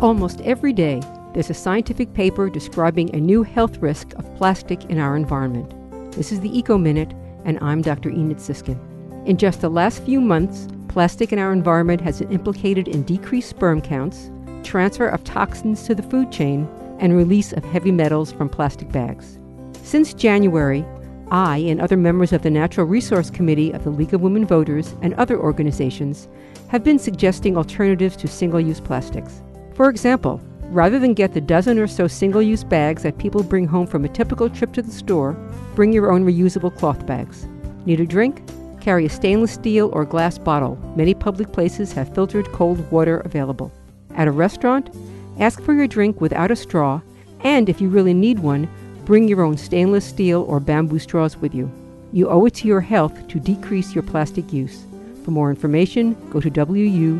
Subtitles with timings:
[0.00, 1.02] Almost every day,
[1.34, 5.74] there's a scientific paper describing a new health risk of plastic in our environment.
[6.12, 7.12] This is the Eco Minute,
[7.44, 8.08] and I'm Dr.
[8.08, 8.78] Enid Siskin.
[9.26, 13.50] In just the last few months, plastic in our environment has been implicated in decreased
[13.50, 14.30] sperm counts,
[14.62, 16.68] transfer of toxins to the food chain,
[17.00, 19.40] and release of heavy metals from plastic bags.
[19.82, 20.86] Since January,
[21.32, 24.94] I and other members of the Natural Resource Committee of the League of Women Voters
[25.02, 26.28] and other organizations
[26.68, 29.42] have been suggesting alternatives to single use plastics.
[29.78, 30.40] For example,
[30.72, 34.04] rather than get the dozen or so single use bags that people bring home from
[34.04, 35.34] a typical trip to the store,
[35.76, 37.46] bring your own reusable cloth bags.
[37.86, 38.42] Need a drink?
[38.80, 40.74] Carry a stainless steel or glass bottle.
[40.96, 43.70] Many public places have filtered cold water available.
[44.16, 44.90] At a restaurant,
[45.38, 47.00] ask for your drink without a straw,
[47.42, 48.68] and if you really need one,
[49.04, 51.70] bring your own stainless steel or bamboo straws with you.
[52.12, 54.86] You owe it to your health to decrease your plastic use.
[55.24, 57.18] For more information, go to WUWF.org.